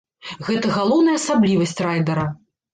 Гэта 0.47 0.71
галоўная 0.77 1.15
асаблівасць 1.21 1.77
райдара. 1.91 2.29